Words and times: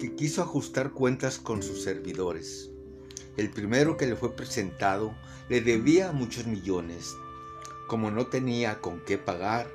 que 0.00 0.16
quiso 0.16 0.42
ajustar 0.42 0.92
cuentas 0.92 1.38
con 1.38 1.62
sus 1.62 1.82
servidores. 1.82 2.70
El 3.36 3.50
primero 3.50 3.98
que 3.98 4.06
le 4.06 4.16
fue 4.16 4.34
presentado 4.34 5.14
le 5.50 5.60
debía 5.60 6.10
muchos 6.10 6.46
millones. 6.46 7.14
Como 7.86 8.10
no 8.10 8.26
tenía 8.26 8.80
con 8.80 9.04
qué 9.04 9.18
pagar, 9.18 9.70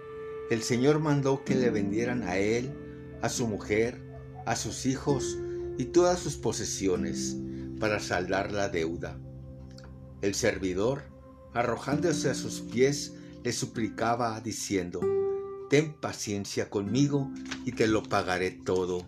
el 0.50 0.64
Señor 0.64 1.00
mandó 1.00 1.44
que 1.46 1.54
le 1.54 1.70
vendieran 1.70 2.24
a 2.24 2.38
él, 2.38 2.74
a 3.22 3.30
su 3.30 3.48
mujer, 3.48 4.02
a 4.48 4.56
sus 4.56 4.88
hijos 4.88 5.38
y 5.78 5.86
todas 5.86 6.20
sus 6.20 6.38
posesiones 6.38 7.38
para 7.80 8.00
saldar 8.00 8.52
la 8.52 8.68
deuda. 8.70 9.20
El 10.22 10.34
servidor, 10.34 11.04
arrojándose 11.54 12.32
a 12.32 12.36
sus 12.36 12.62
pies, 12.62 13.14
le 13.44 13.54
suplicaba 13.54 14.42
diciendo, 14.42 15.02
ten 15.70 15.94
paciencia 15.94 16.70
conmigo 16.72 17.30
y 17.64 17.74
te 17.74 17.86
lo 17.86 18.02
pagaré 18.02 18.50
todo. 18.50 19.08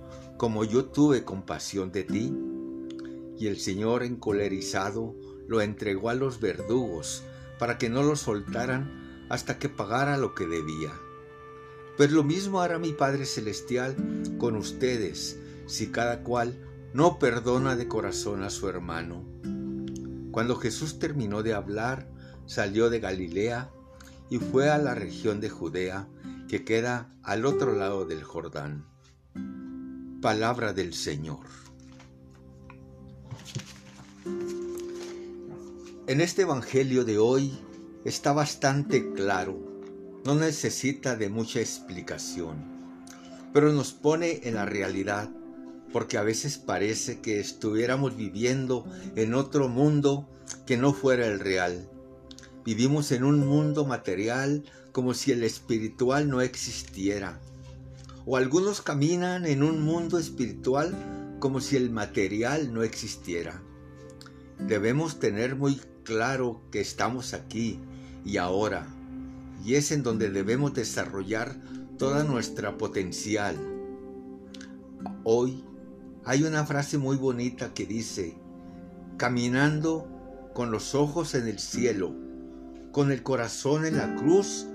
como 0.41 0.63
yo 0.63 0.85
tuve 0.85 1.23
compasión 1.23 1.91
de 1.91 2.03
ti? 2.03 2.35
Y 3.37 3.45
el 3.45 3.59
Señor, 3.59 4.01
encolerizado, 4.01 5.15
lo 5.47 5.61
entregó 5.61 6.09
a 6.09 6.15
los 6.15 6.39
verdugos, 6.39 7.21
para 7.59 7.77
que 7.77 7.91
no 7.91 8.01
lo 8.01 8.15
soltaran 8.15 9.27
hasta 9.29 9.59
que 9.59 9.69
pagara 9.69 10.17
lo 10.17 10.33
que 10.33 10.47
debía. 10.47 10.93
Pues 11.95 12.11
lo 12.11 12.23
mismo 12.23 12.59
hará 12.59 12.79
mi 12.79 12.91
Padre 12.91 13.27
Celestial 13.27 13.95
con 14.39 14.55
ustedes, 14.55 15.37
si 15.67 15.91
cada 15.91 16.23
cual 16.23 16.59
no 16.91 17.19
perdona 17.19 17.75
de 17.75 17.87
corazón 17.87 18.41
a 18.41 18.49
su 18.49 18.67
hermano. 18.67 19.23
Cuando 20.31 20.55
Jesús 20.55 20.97
terminó 20.97 21.43
de 21.43 21.53
hablar, 21.53 22.09
salió 22.47 22.89
de 22.89 22.99
Galilea 22.99 23.69
y 24.31 24.39
fue 24.39 24.71
a 24.71 24.79
la 24.79 24.95
región 24.95 25.39
de 25.39 25.51
Judea, 25.51 26.07
que 26.49 26.65
queda 26.65 27.13
al 27.21 27.45
otro 27.45 27.75
lado 27.75 28.07
del 28.07 28.23
Jordán. 28.23 28.87
Palabra 30.21 30.71
del 30.71 30.93
Señor. 30.93 31.39
En 36.05 36.21
este 36.21 36.43
Evangelio 36.43 37.05
de 37.05 37.17
hoy 37.17 37.59
está 38.05 38.31
bastante 38.31 39.13
claro, 39.13 39.57
no 40.23 40.35
necesita 40.35 41.15
de 41.15 41.29
mucha 41.29 41.59
explicación, 41.59 42.63
pero 43.51 43.73
nos 43.73 43.93
pone 43.93 44.41
en 44.43 44.53
la 44.53 44.67
realidad, 44.67 45.31
porque 45.91 46.19
a 46.19 46.23
veces 46.23 46.59
parece 46.59 47.19
que 47.21 47.39
estuviéramos 47.39 48.15
viviendo 48.15 48.85
en 49.15 49.33
otro 49.33 49.69
mundo 49.69 50.29
que 50.67 50.77
no 50.77 50.93
fuera 50.93 51.25
el 51.25 51.39
real. 51.39 51.89
Vivimos 52.63 53.11
en 53.11 53.23
un 53.23 53.39
mundo 53.39 53.87
material 53.87 54.65
como 54.91 55.15
si 55.15 55.31
el 55.31 55.43
espiritual 55.43 56.29
no 56.29 56.41
existiera. 56.41 57.41
O 58.25 58.37
algunos 58.37 58.81
caminan 58.81 59.45
en 59.45 59.63
un 59.63 59.81
mundo 59.81 60.19
espiritual 60.19 61.37
como 61.39 61.59
si 61.59 61.75
el 61.75 61.89
material 61.89 62.73
no 62.73 62.83
existiera. 62.83 63.61
Debemos 64.59 65.19
tener 65.19 65.55
muy 65.55 65.81
claro 66.03 66.61
que 66.71 66.81
estamos 66.81 67.33
aquí 67.33 67.79
y 68.23 68.37
ahora, 68.37 68.87
y 69.65 69.75
es 69.75 69.91
en 69.91 70.03
donde 70.03 70.29
debemos 70.29 70.73
desarrollar 70.73 71.55
toda 71.97 72.23
nuestra 72.23 72.77
potencial. 72.77 73.55
Hoy 75.23 75.63
hay 76.23 76.43
una 76.43 76.65
frase 76.65 76.99
muy 76.99 77.17
bonita 77.17 77.73
que 77.73 77.87
dice, 77.87 78.35
caminando 79.17 80.07
con 80.53 80.69
los 80.69 80.93
ojos 80.93 81.33
en 81.33 81.47
el 81.47 81.57
cielo, 81.57 82.13
con 82.91 83.11
el 83.11 83.23
corazón 83.23 83.85
en 83.85 83.97
la 83.97 84.15
cruz 84.15 84.67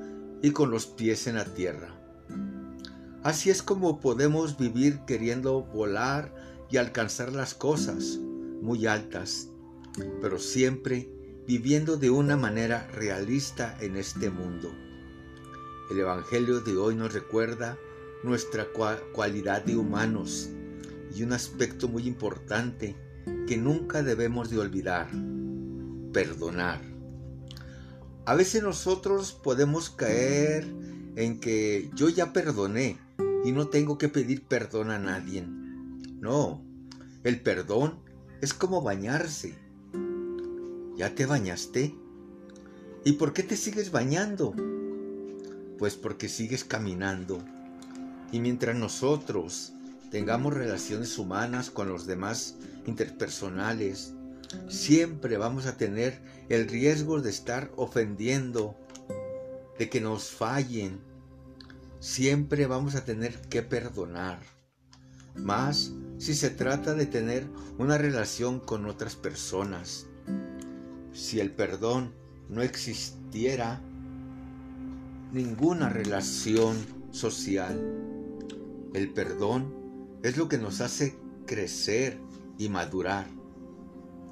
y 0.43 0.51
con 0.51 0.71
los 0.71 0.87
pies 0.87 1.27
en 1.27 1.37
la 1.37 1.45
tierra. 1.45 1.95
Así 3.27 3.51
es 3.51 3.61
como 3.61 3.99
podemos 3.99 4.57
vivir 4.57 5.01
queriendo 5.05 5.63
volar 5.63 6.33
y 6.71 6.77
alcanzar 6.77 7.33
las 7.33 7.55
cosas 7.55 8.21
muy 8.63 8.87
altas, 8.87 9.49
pero 10.23 10.39
siempre 10.39 11.11
viviendo 11.45 11.97
de 11.97 12.09
una 12.09 12.37
manera 12.37 12.87
realista 12.95 13.77
en 13.81 13.97
este 13.97 14.31
mundo. 14.31 14.73
El 15.91 15.99
Evangelio 15.99 16.61
de 16.61 16.77
hoy 16.77 16.95
nos 16.95 17.15
recuerda 17.15 17.77
nuestra 18.23 18.69
cualidad 19.13 19.65
de 19.65 19.77
humanos 19.77 20.49
y 21.13 21.25
un 21.25 21.33
aspecto 21.33 21.89
muy 21.89 22.07
importante 22.07 22.95
que 23.49 23.57
nunca 23.57 24.05
debemos 24.05 24.51
de 24.51 24.61
olvidar, 24.61 25.09
perdonar. 26.13 26.81
A 28.25 28.37
veces 28.37 28.63
nosotros 28.63 29.33
podemos 29.33 29.91
caer 29.91 30.65
en 31.17 31.41
que 31.41 31.91
yo 31.97 32.09
ya 32.09 32.33
perdoné 32.33 33.05
y 33.47 33.53
no 33.53 33.69
tengo 33.69 33.97
que 33.97 34.09
pedir 34.09 34.43
perdón 34.43 34.91
a 34.91 34.99
nadie. 34.99 35.47
No, 35.47 36.65
el 37.23 37.41
perdón 37.41 38.01
es 38.41 38.53
como 38.53 38.83
bañarse. 38.83 39.55
¿Ya 40.97 41.15
te 41.15 41.27
bañaste? 41.27 41.95
¿Y 43.05 43.13
por 43.13 43.33
qué 43.33 43.45
te 43.45 43.57
sigues 43.57 43.93
bañando? 43.93 44.53
Pues 45.79 45.95
porque 45.95 46.29
sigues 46.29 46.65
caminando. 46.65 47.41
Y 48.33 48.41
mientras 48.41 48.75
nosotros 48.75 49.75
tengamos 50.11 50.53
relaciones 50.53 51.17
humanas 51.17 51.71
con 51.71 51.89
los 51.89 52.05
demás 52.05 52.57
interpersonales, 52.85 54.13
siempre 54.69 55.37
vamos 55.37 55.67
a 55.67 55.77
tener 55.77 56.19
el 56.49 56.67
riesgo 56.67 57.21
de 57.21 57.31
estar 57.31 57.71
ofendiendo, 57.77 58.77
de 59.79 59.89
que 59.89 60.01
nos 60.01 60.33
fallen. 60.33 61.06
Siempre 62.01 62.67
vamos 62.67 62.95
a 62.95 63.05
tener 63.05 63.41
que 63.49 63.63
perdonar. 63.63 64.39
Más 65.35 65.93
si 66.19 66.35
se 66.35 66.51
trata 66.51 66.95
de 66.95 67.07
tener 67.07 67.47
una 67.79 67.99
relación 67.99 68.61
con 68.61 68.87
otras 68.87 69.17
personas. 69.17 70.07
Si 71.13 71.41
el 71.41 71.51
perdón 71.51 72.13
no 72.49 72.63
existiera, 72.63 73.81
ninguna 75.33 75.89
relación 75.89 76.77
social. 77.11 77.81
El 78.95 79.13
perdón 79.13 79.75
es 80.23 80.37
lo 80.37 80.49
que 80.49 80.59
nos 80.59 80.81
hace 80.81 81.19
crecer 81.47 82.19
y 82.59 82.69
madurar. 82.69 83.27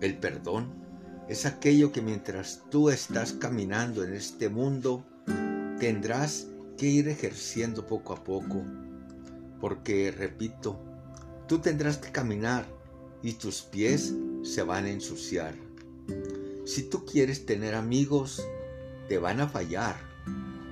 El 0.01 0.19
perdón 0.19 0.85
es 1.29 1.47
aquello 1.47 1.93
que 1.93 2.03
mientras 2.03 2.63
tú 2.71 2.91
estás 2.91 3.33
caminando 3.33 4.05
en 4.05 4.15
este 4.15 4.49
mundo, 4.49 5.05
tendrás 5.79 6.49
que 6.77 6.87
ir 6.87 7.09
ejerciendo 7.09 7.87
poco 7.87 8.13
a 8.13 8.25
poco. 8.25 8.65
Porque, 9.61 10.11
repito, 10.11 10.81
tú 11.49 11.59
tendrás 11.59 11.99
que 11.99 12.13
caminar 12.13 12.67
y 13.23 13.35
tus 13.35 13.63
pies 13.63 14.15
se 14.43 14.63
van 14.63 14.85
a 14.85 14.91
ensuciar. 14.91 15.55
Si 16.67 16.83
tú 16.83 17.05
quieres 17.05 17.47
tener 17.47 17.75
amigos, 17.75 18.43
te 19.09 19.19
van 19.19 19.41
a 19.41 19.49
fallar, 19.49 19.97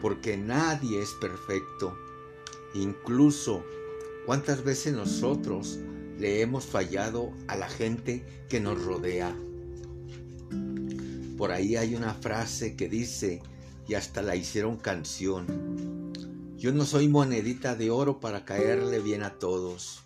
porque 0.01 0.37
nadie 0.37 1.03
es 1.03 1.11
perfecto. 1.21 1.97
Incluso, 2.75 3.65
¿cuántas 4.27 4.65
veces 4.65 4.95
nosotros 4.95 5.79
le 6.19 6.41
hemos 6.41 6.67
fallado 6.67 7.33
a 7.49 7.57
la 7.57 7.69
gente 7.69 8.25
que 8.49 8.61
nos 8.61 8.83
rodea? 8.83 9.35
Por 11.37 11.53
ahí 11.53 11.77
hay 11.77 11.95
una 11.95 12.15
frase 12.15 12.77
que 12.77 12.89
dice, 12.89 13.43
y 13.89 13.95
hasta 13.95 14.23
la 14.23 14.37
hicieron 14.37 14.77
canción, 14.77 15.47
yo 16.62 16.70
no 16.70 16.87
soy 16.87 17.09
monedita 17.09 17.75
de 17.75 17.91
oro 17.91 18.20
para 18.20 18.44
caerle 18.44 19.00
bien 19.00 19.25
a 19.25 19.31
todos. 19.41 20.05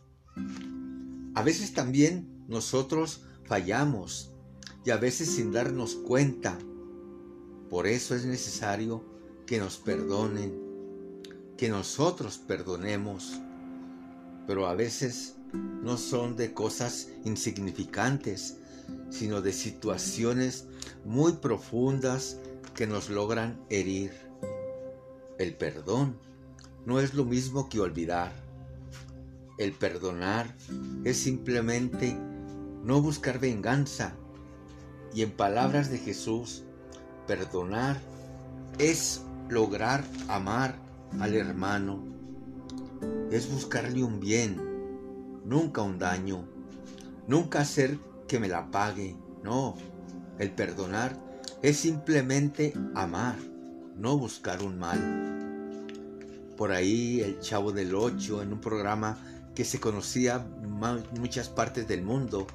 A 1.35 1.43
veces 1.43 1.75
también 1.75 2.47
nosotros 2.49 3.21
fallamos 3.45 4.31
y 4.83 4.89
a 4.89 4.97
veces 4.97 5.33
sin 5.33 5.53
darnos 5.53 5.97
cuenta. 5.97 6.57
Por 7.69 7.87
eso 7.87 8.15
es 8.15 8.25
necesario 8.25 9.05
que 9.45 9.59
nos 9.59 9.77
perdonen, 9.77 10.55
que 11.59 11.69
nosotros 11.69 12.39
perdonemos. 12.39 13.39
Pero 14.47 14.67
a 14.67 14.75
veces 14.75 15.35
no 15.53 15.99
son 15.99 16.37
de 16.37 16.55
cosas 16.55 17.11
insignificantes, 17.27 18.57
sino 19.11 19.43
de 19.43 19.53
situaciones 19.53 20.69
muy 21.05 21.33
profundas 21.33 22.39
que 22.75 22.87
nos 22.87 23.11
logran 23.11 23.61
herir. 23.69 24.13
El 25.39 25.55
perdón 25.55 26.25
no 26.87 27.01
es 27.01 27.15
lo 27.15 27.25
mismo 27.25 27.69
que 27.69 27.81
olvidar. 27.81 28.33
El 29.59 29.73
perdonar 29.73 30.55
es 31.05 31.19
simplemente 31.19 32.17
no 32.85 33.03
buscar 33.03 33.41
venganza. 33.41 34.15
Y 35.13 35.23
en 35.23 35.33
palabras 35.33 35.91
de 35.91 35.99
Jesús, 35.99 36.63
perdonar 37.27 38.01
es 38.79 39.23
lograr 39.49 40.05
amar 40.29 40.79
al 41.19 41.35
hermano. 41.35 42.05
Es 43.31 43.51
buscarle 43.51 44.05
un 44.05 44.21
bien, 44.21 44.61
nunca 45.45 45.83
un 45.83 45.99
daño. 45.99 46.47
Nunca 47.27 47.61
hacer 47.61 47.99
que 48.29 48.39
me 48.39 48.49
la 48.49 48.71
pague. 48.71 49.17
No, 49.43 49.75
el 50.39 50.53
perdonar 50.53 51.17
es 51.63 51.79
simplemente 51.79 52.75
amar, 52.95 53.37
no 53.97 54.17
buscar 54.17 54.63
un 54.63 54.79
mal. 54.79 55.36
Por 56.57 56.73
ahí 56.73 57.21
el 57.21 57.39
chavo 57.41 57.73
del 57.73 57.95
Ocho 57.95 58.43
en 58.43 58.53
un 58.53 58.61
programa 58.61 59.19
que 59.55 59.65
se 59.65 59.81
conocía 59.81 60.47
en 60.63 61.21
muchas 61.21 61.49
partes 61.49 61.87
del 61.89 62.03
mundo 62.03 62.47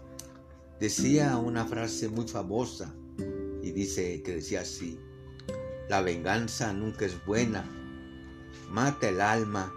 decía 0.79 1.37
una 1.37 1.65
frase 1.65 2.09
muy 2.09 2.27
famosa 2.27 2.93
y 3.61 3.71
dice 3.71 4.23
que 4.23 4.35
decía 4.35 4.61
así, 4.61 4.99
la 5.89 6.01
venganza 6.01 6.73
nunca 6.73 7.05
es 7.05 7.23
buena, 7.25 7.63
mata 8.71 9.09
el 9.09 9.21
alma 9.21 9.71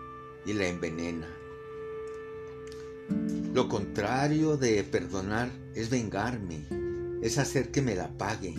y 0.47 0.55
la 0.55 0.69
envenena. 0.69 1.29
Lo 3.53 3.69
contrario 3.69 4.57
de 4.57 4.83
perdonar 4.85 5.51
es 5.75 5.91
vengarme, 5.91 6.67
es 7.23 7.37
hacer 7.37 7.71
que 7.71 7.83
me 7.83 7.95
la 7.95 8.17
pague, 8.17 8.55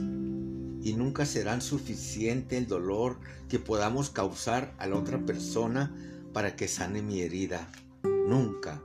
y 0.85 0.93
nunca 0.93 1.25
serán 1.25 1.63
suficiente 1.63 2.57
el 2.57 2.67
dolor 2.67 3.17
que 3.49 3.57
podamos 3.57 4.11
causar 4.11 4.75
a 4.77 4.85
la 4.85 4.97
otra 4.97 5.17
persona 5.25 5.91
para 6.31 6.55
que 6.55 6.67
sane 6.67 7.01
mi 7.01 7.21
herida. 7.21 7.67
Nunca. 8.03 8.83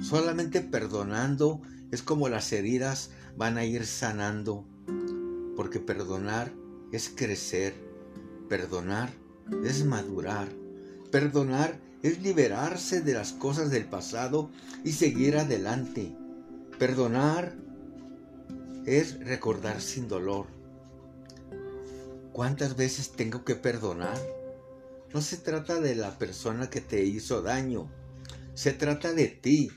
Solamente 0.00 0.60
perdonando 0.60 1.60
es 1.90 2.02
como 2.02 2.28
las 2.28 2.52
heridas 2.52 3.10
van 3.36 3.58
a 3.58 3.64
ir 3.64 3.86
sanando, 3.86 4.64
porque 5.56 5.80
perdonar 5.80 6.52
es 6.92 7.12
crecer, 7.12 7.74
perdonar 8.48 9.10
es 9.64 9.84
madurar, 9.84 10.48
perdonar 11.10 11.80
es 12.04 12.22
liberarse 12.22 13.00
de 13.00 13.14
las 13.14 13.32
cosas 13.32 13.72
del 13.72 13.86
pasado 13.86 14.48
y 14.84 14.92
seguir 14.92 15.38
adelante. 15.38 16.16
Perdonar 16.78 17.56
es 18.86 19.18
recordar 19.18 19.80
sin 19.80 20.06
dolor. 20.06 20.53
¿Cuántas 22.34 22.74
veces 22.74 23.12
tengo 23.12 23.44
que 23.44 23.54
perdonar? 23.54 24.18
No 25.12 25.22
se 25.22 25.36
trata 25.36 25.80
de 25.80 25.94
la 25.94 26.18
persona 26.18 26.68
que 26.68 26.80
te 26.80 27.04
hizo 27.04 27.42
daño, 27.42 27.88
se 28.54 28.72
trata 28.72 29.12
de 29.12 29.28
ti. 29.28 29.70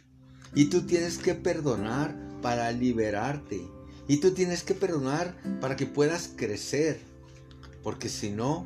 Y 0.56 0.72
tú 0.72 0.88
tienes 0.88 1.20
que 1.20 1.36
perdonar 1.36 2.18
para 2.42 2.72
liberarte. 2.72 3.62
Y 4.08 4.18
tú 4.18 4.32
tienes 4.32 4.64
que 4.64 4.74
perdonar 4.74 5.38
para 5.62 5.76
que 5.76 5.86
puedas 5.86 6.32
crecer. 6.36 7.00
Porque 7.84 8.10
si 8.10 8.32
no, 8.32 8.66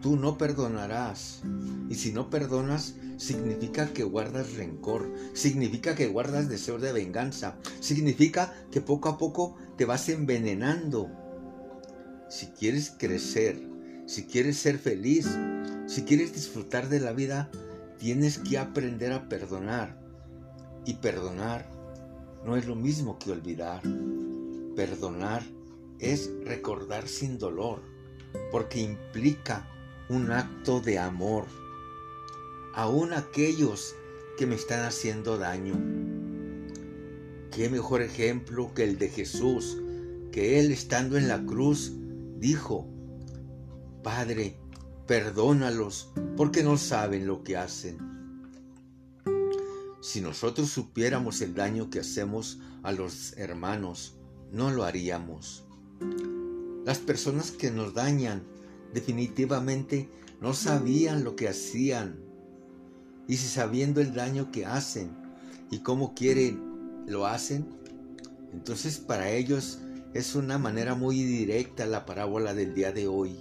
tú 0.00 0.16
no 0.16 0.38
perdonarás. 0.38 1.42
Y 1.90 1.96
si 1.96 2.10
no 2.10 2.30
perdonas, 2.30 2.94
significa 3.18 3.92
que 3.92 4.04
guardas 4.04 4.54
rencor, 4.54 5.12
significa 5.34 5.94
que 5.94 6.06
guardas 6.06 6.48
deseo 6.48 6.78
de 6.78 6.94
venganza, 6.94 7.58
significa 7.80 8.54
que 8.70 8.80
poco 8.80 9.10
a 9.10 9.18
poco 9.18 9.58
te 9.76 9.84
vas 9.84 10.08
envenenando 10.08 11.10
si 12.34 12.46
quieres 12.46 12.92
crecer, 12.98 13.62
si 14.06 14.24
quieres 14.24 14.56
ser 14.56 14.80
feliz, 14.80 15.24
si 15.86 16.02
quieres 16.02 16.34
disfrutar 16.34 16.88
de 16.88 16.98
la 16.98 17.12
vida, 17.12 17.48
tienes 17.96 18.38
que 18.38 18.58
aprender 18.58 19.12
a 19.12 19.28
perdonar. 19.28 20.02
Y 20.84 20.94
perdonar 20.94 21.70
no 22.44 22.56
es 22.56 22.66
lo 22.66 22.74
mismo 22.74 23.20
que 23.20 23.30
olvidar. 23.30 23.82
Perdonar 24.74 25.44
es 26.00 26.28
recordar 26.44 27.06
sin 27.06 27.38
dolor, 27.38 27.82
porque 28.50 28.80
implica 28.80 29.68
un 30.08 30.32
acto 30.32 30.80
de 30.80 30.98
amor. 30.98 31.44
Aún 32.74 33.12
aquellos 33.12 33.94
que 34.36 34.48
me 34.48 34.56
están 34.56 34.84
haciendo 34.84 35.38
daño. 35.38 35.74
Qué 37.52 37.68
mejor 37.68 38.02
ejemplo 38.02 38.74
que 38.74 38.82
el 38.82 38.98
de 38.98 39.08
Jesús, 39.08 39.78
que 40.32 40.58
Él 40.58 40.72
estando 40.72 41.16
en 41.16 41.28
la 41.28 41.40
cruz 41.46 41.92
dijo, 42.44 42.86
Padre, 44.02 44.58
perdónalos 45.06 46.12
porque 46.36 46.62
no 46.62 46.76
saben 46.76 47.26
lo 47.26 47.42
que 47.42 47.56
hacen. 47.56 47.96
Si 50.02 50.20
nosotros 50.20 50.68
supiéramos 50.68 51.40
el 51.40 51.54
daño 51.54 51.88
que 51.88 52.00
hacemos 52.00 52.58
a 52.82 52.92
los 52.92 53.32
hermanos, 53.38 54.18
no 54.52 54.70
lo 54.70 54.84
haríamos. 54.84 55.64
Las 56.84 56.98
personas 56.98 57.50
que 57.50 57.70
nos 57.70 57.94
dañan 57.94 58.42
definitivamente 58.92 60.10
no 60.42 60.52
sabían 60.52 61.24
lo 61.24 61.36
que 61.36 61.48
hacían. 61.48 62.18
Y 63.26 63.38
si 63.38 63.48
sabiendo 63.48 64.02
el 64.02 64.12
daño 64.12 64.52
que 64.52 64.66
hacen 64.66 65.16
y 65.70 65.78
cómo 65.78 66.14
quieren 66.14 67.04
lo 67.06 67.26
hacen, 67.26 67.66
entonces 68.52 68.98
para 68.98 69.30
ellos 69.30 69.78
es 70.14 70.36
una 70.36 70.58
manera 70.58 70.94
muy 70.94 71.24
directa 71.24 71.86
la 71.86 72.06
parábola 72.06 72.54
del 72.54 72.72
día 72.72 72.92
de 72.92 73.08
hoy. 73.08 73.36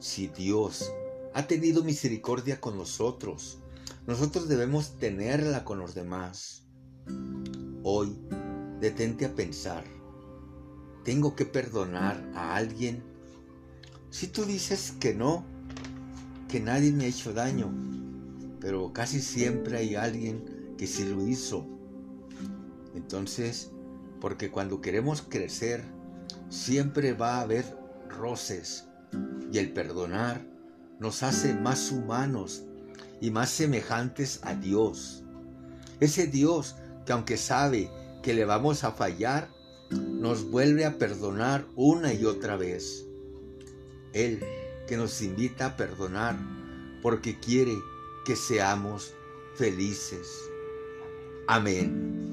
Si 0.00 0.26
Dios 0.26 0.92
ha 1.34 1.46
tenido 1.46 1.84
misericordia 1.84 2.60
con 2.60 2.76
nosotros, 2.76 3.58
nosotros 4.04 4.48
debemos 4.48 4.96
tenerla 4.98 5.64
con 5.64 5.78
los 5.78 5.94
demás. 5.94 6.64
Hoy, 7.84 8.18
detente 8.80 9.24
a 9.24 9.36
pensar, 9.36 9.84
¿tengo 11.04 11.36
que 11.36 11.46
perdonar 11.46 12.28
a 12.34 12.56
alguien? 12.56 13.04
Si 14.10 14.26
tú 14.26 14.44
dices 14.44 14.94
que 14.98 15.14
no, 15.14 15.46
que 16.48 16.58
nadie 16.58 16.90
me 16.90 17.04
ha 17.04 17.08
hecho 17.08 17.32
daño, 17.32 17.72
pero 18.58 18.92
casi 18.92 19.20
siempre 19.20 19.78
hay 19.78 19.94
alguien 19.94 20.74
que 20.76 20.88
sí 20.88 21.04
lo 21.04 21.24
hizo. 21.24 21.68
Entonces, 22.96 23.70
porque 24.20 24.50
cuando 24.50 24.80
queremos 24.80 25.22
crecer, 25.22 25.84
siempre 26.48 27.12
va 27.12 27.36
a 27.36 27.42
haber 27.42 27.64
roces 28.08 28.84
y 29.52 29.58
el 29.58 29.72
perdonar 29.72 30.44
nos 30.98 31.22
hace 31.22 31.54
más 31.54 31.90
humanos 31.92 32.64
y 33.20 33.30
más 33.30 33.50
semejantes 33.50 34.40
a 34.42 34.54
Dios. 34.54 35.22
Ese 36.00 36.26
Dios 36.26 36.76
que 37.06 37.12
aunque 37.12 37.36
sabe 37.36 37.90
que 38.22 38.34
le 38.34 38.44
vamos 38.44 38.84
a 38.84 38.92
fallar, 38.92 39.48
nos 39.90 40.50
vuelve 40.50 40.84
a 40.84 40.98
perdonar 40.98 41.66
una 41.76 42.12
y 42.12 42.24
otra 42.24 42.56
vez. 42.56 43.06
Él 44.12 44.42
que 44.86 44.96
nos 44.96 45.22
invita 45.22 45.66
a 45.66 45.76
perdonar 45.76 46.36
porque 47.02 47.38
quiere 47.38 47.76
que 48.24 48.36
seamos 48.36 49.14
felices. 49.56 50.28
Amén. 51.46 52.27